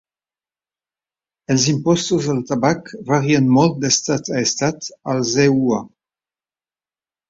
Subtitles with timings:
[1.55, 5.83] Els impostos al tabac varien molt d"estat a estat, als EUA.